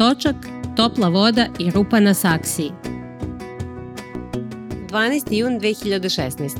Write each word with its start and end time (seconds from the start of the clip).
Točak, 0.00 0.36
topla 0.76 1.08
voda 1.08 1.46
i 1.58 1.70
rupa 1.70 2.00
na 2.00 2.14
saksiji. 2.14 2.72
12. 4.88 5.32
jun 5.32 5.60
2016. 5.60 6.56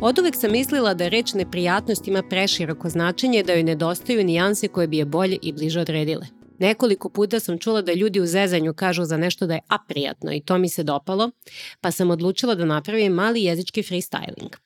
Od 0.00 0.18
uvek 0.18 0.36
sam 0.36 0.52
mislila 0.52 0.94
da 0.94 1.08
reč 1.08 1.34
neprijatnost 1.34 2.08
ima 2.08 2.22
preširoko 2.22 2.88
značenje 2.88 3.42
da 3.42 3.52
joj 3.52 3.62
nedostaju 3.62 4.24
nijanse 4.24 4.68
koje 4.68 4.86
bi 4.86 4.96
je 4.96 5.04
bolje 5.04 5.38
i 5.42 5.52
bliže 5.52 5.80
odredile. 5.80 6.39
Nekoliko 6.60 7.08
puta 7.08 7.40
sam 7.40 7.58
čula 7.58 7.82
da 7.82 7.92
ljudi 7.92 8.20
u 8.20 8.26
zezanju 8.26 8.74
kažu 8.74 9.04
za 9.04 9.16
nešto 9.16 9.46
da 9.46 9.54
je 9.54 9.60
aprijatno 9.68 10.32
i 10.32 10.40
to 10.40 10.58
mi 10.58 10.68
se 10.68 10.82
dopalo, 10.82 11.30
pa 11.80 11.90
sam 11.90 12.10
odlučila 12.10 12.54
da 12.54 12.64
napravim 12.64 13.12
mali 13.12 13.42
jezički 13.42 13.82
freestyling. 13.82 14.56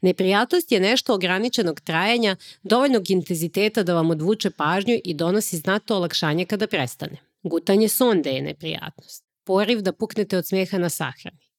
Neprijatnost 0.00 0.72
je 0.72 0.80
nešto 0.80 1.14
ograničenog 1.14 1.80
trajanja, 1.80 2.36
dovoljnog 2.62 3.10
intenziteta 3.10 3.82
da 3.82 3.94
vam 3.94 4.10
odvuče 4.10 4.50
pažnju 4.50 5.00
i 5.04 5.14
donosi 5.14 5.56
znato 5.56 5.96
olakšanje 5.96 6.44
kada 6.44 6.66
prestane. 6.66 7.16
Gutanje 7.42 7.88
sonde 7.88 8.30
je 8.30 8.42
neprijatnost. 8.42 9.24
Poriv 9.44 9.80
da 9.80 9.92
puknete 9.92 10.38
od 10.38 10.46
smeha 10.46 10.78
na 10.78 10.88
sahrani. 10.88 11.49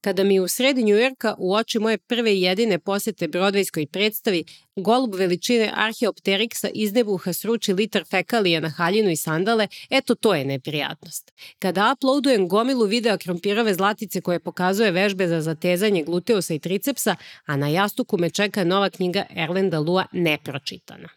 Kada 0.00 0.24
mi 0.24 0.40
u 0.40 0.48
sredi 0.48 0.82
Njujorka 0.82 1.34
u 1.38 1.54
oči 1.54 1.78
moje 1.78 1.98
prve 1.98 2.34
i 2.34 2.42
jedine 2.42 2.78
posete 2.78 3.28
brodvejskoj 3.28 3.86
predstavi 3.86 4.44
golub 4.76 5.14
veličine 5.14 5.72
Arheopteriksa 5.74 6.68
iz 6.74 6.92
nebuha 6.92 7.32
sruči 7.32 7.72
litar 7.72 8.04
fekalija 8.10 8.60
na 8.60 8.68
haljinu 8.68 9.10
i 9.10 9.16
sandale, 9.16 9.68
eto 9.90 10.14
to 10.14 10.34
je 10.34 10.44
neprijatnost. 10.44 11.32
Kada 11.58 11.92
uploadujem 11.92 12.48
gomilu 12.48 12.84
videa 12.84 13.18
krompirove 13.18 13.74
zlatice 13.74 14.20
koje 14.20 14.40
pokazuje 14.40 14.90
vežbe 14.90 15.28
za 15.28 15.40
zatezanje 15.40 16.02
gluteusa 16.02 16.54
i 16.54 16.58
tricepsa, 16.58 17.16
a 17.46 17.56
na 17.56 17.68
jastuku 17.68 18.18
me 18.18 18.30
čeka 18.30 18.64
nova 18.64 18.90
knjiga 18.90 19.26
Erlenda 19.30 19.78
Lua 19.78 20.06
nepročitana. 20.12 21.08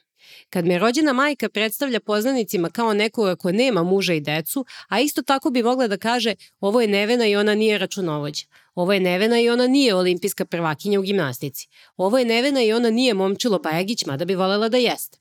Kad 0.50 0.66
me 0.66 0.80
rođena 0.80 1.14
majka 1.14 1.50
predstavlja 1.50 2.00
poznanicima 2.00 2.70
kao 2.70 2.94
nekoga 2.94 3.36
ko 3.36 3.52
nema 3.52 3.84
muža 3.84 4.14
i 4.14 4.22
decu, 4.22 4.66
a 4.88 5.00
isto 5.00 5.22
tako 5.22 5.50
bi 5.50 5.64
mogla 5.64 5.88
da 5.88 5.98
kaže 5.98 6.36
ovo 6.60 6.82
je 6.82 6.88
Nevena 6.88 7.28
i 7.28 7.36
ona 7.36 7.56
nije 7.56 7.78
računovođa. 7.78 8.46
Ovo 8.76 8.94
je 8.94 9.00
Nevena 9.00 9.40
i 9.40 9.50
ona 9.50 9.68
nije 9.68 9.96
olimpijska 9.96 10.46
prvakinja 10.46 11.00
u 11.00 11.04
gimnastici. 11.04 11.68
Ovo 11.98 12.18
je 12.18 12.26
Nevena 12.26 12.64
i 12.64 12.74
ona 12.74 12.90
nije 12.90 13.14
momčilo 13.14 13.60
Bajagić, 13.60 14.06
mada 14.06 14.26
bi 14.26 14.36
volela 14.36 14.70
da 14.70 14.78
jeste. 14.78 15.18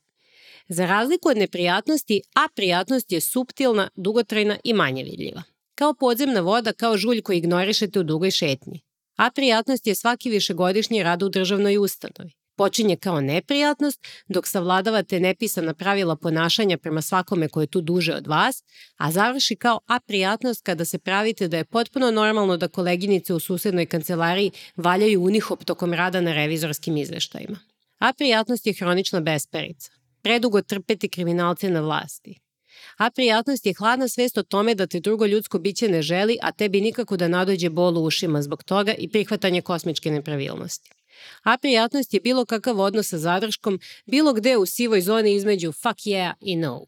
Za 0.67 0.85
razliku 0.85 1.29
od 1.29 1.37
neprijatnosti, 1.37 2.21
a 2.35 2.47
prijatnost 2.55 3.11
je 3.11 3.21
suptilna, 3.21 3.89
dugotrajna 3.95 4.57
i 4.63 4.73
manje 4.73 5.03
vidljiva. 5.03 5.43
Kao 5.75 5.93
podzemna 5.93 6.41
voda, 6.41 6.73
kao 6.73 6.97
žulj 6.97 7.21
koji 7.21 7.37
ignorišete 7.37 7.99
u 7.99 8.03
dugoj 8.03 8.31
šetnji. 8.31 8.81
A 9.15 9.31
prijatnost 9.31 9.87
je 9.87 9.95
svaki 9.95 10.29
višegodišnji 10.29 11.03
rad 11.03 11.23
u 11.23 11.29
državnoj 11.29 11.77
ustanovi. 11.77 12.38
Počinje 12.59 12.95
kao 12.95 13.21
neprijatnost, 13.21 14.07
dok 14.27 14.47
savladavate 14.47 15.19
nepisana 15.19 15.73
pravila 15.73 16.15
ponašanja 16.15 16.77
prema 16.77 17.01
svakome 17.01 17.47
ko 17.47 17.61
je 17.61 17.67
tu 17.67 17.81
duže 17.81 18.13
od 18.13 18.27
vas, 18.27 18.63
a 18.97 19.11
završi 19.11 19.55
kao 19.55 19.79
aprijatnost 19.87 20.63
kada 20.63 20.85
se 20.85 20.99
pravite 20.99 21.47
da 21.47 21.57
je 21.57 21.65
potpuno 21.65 22.11
normalno 22.11 22.57
da 22.57 22.67
koleginice 22.67 23.33
u 23.33 23.39
susednoj 23.39 23.85
kancelariji 23.85 24.51
valjaju 24.75 25.23
unihop 25.23 25.63
tokom 25.63 25.93
rada 25.93 26.21
na 26.21 26.33
revizorskim 26.33 26.97
izveštajima. 26.97 27.59
Aprijatnost 27.99 28.67
je 28.67 28.73
hronična 28.73 29.19
besperica. 29.19 29.91
Predugo 30.21 30.61
trpeti 30.61 31.09
kriminalce 31.09 31.69
na 31.69 31.81
vlasti. 31.81 32.39
A 32.97 33.09
prijatnost 33.11 33.65
je 33.65 33.73
hladna 33.77 34.07
svest 34.07 34.37
o 34.37 34.43
tome 34.43 34.75
da 34.75 34.87
te 34.87 34.99
drugo 34.99 35.25
ljudsko 35.25 35.59
biće 35.59 35.89
ne 35.89 36.01
želi, 36.01 36.37
a 36.41 36.51
tebi 36.51 36.81
nikako 36.81 37.17
da 37.17 37.27
nadođe 37.27 37.69
bol 37.69 37.97
u 37.97 38.03
ušima 38.03 38.41
zbog 38.41 38.63
toga 38.63 38.93
i 38.93 39.09
prihvatanje 39.09 39.61
kosmičke 39.61 40.11
nepravilnosti. 40.11 40.98
A 41.43 41.57
prijatnost 41.57 42.13
je 42.13 42.19
bilo 42.19 42.45
kakav 42.45 42.79
odnos 42.79 43.09
sa 43.09 43.17
zadrškom, 43.17 43.79
bilo 44.05 44.33
gde 44.33 44.57
u 44.57 44.65
sivoj 44.65 45.01
zoni 45.01 45.33
između 45.33 45.71
fuck 45.71 45.99
yeah 45.99 46.33
i 46.41 46.55
no. 46.55 46.85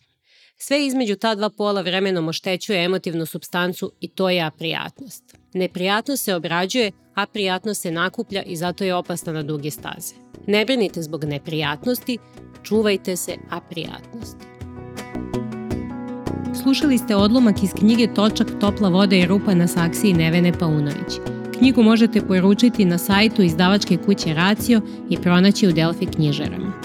Sve 0.58 0.86
između 0.86 1.16
ta 1.16 1.36
dva 1.36 1.50
pola 1.50 1.82
vremenom 1.82 2.28
oštećuje 2.28 2.84
emotivnu 2.84 3.26
substancu 3.26 3.92
i 4.00 4.08
to 4.08 4.30
je 4.30 4.42
aprijatnost. 4.42 5.24
Neprijatnost 5.54 6.24
se 6.24 6.36
obrađuje, 6.36 6.92
a 7.16 7.26
prijatnost 7.26 7.82
se 7.82 7.92
nakuplja 7.92 8.44
i 8.44 8.56
zato 8.56 8.84
je 8.84 8.96
opasna 8.96 9.34
na 9.34 9.44
duge 9.44 9.72
staze. 9.72 10.16
Ne 10.48 10.66
brinite 10.66 11.02
zbog 11.02 11.24
neprijatnosti, 11.24 12.18
čuvajte 12.64 13.16
se 13.16 13.36
aprijatnosti. 13.50 14.46
Slušali 16.64 16.98
ste 16.98 17.16
odlomak 17.16 17.64
iz 17.64 17.70
knjige 17.80 18.14
Točak, 18.14 18.48
topla 18.60 18.90
voda 18.90 19.16
i 19.16 19.26
rupa 19.26 19.54
na 19.54 19.68
saksiji 19.68 20.14
Nevene 20.14 20.54
Paunović. 20.60 21.41
Knjigu 21.62 21.84
možete 21.84 22.22
poručiti 22.22 22.86
na 22.86 22.98
sajtu 22.98 23.42
izdavačke 23.42 23.98
kuće 23.98 24.34
Racio 24.34 24.82
i 25.10 25.18
pronaći 25.18 25.68
u 25.68 25.72
Delfi 25.72 26.06
knjižarama. 26.06 26.81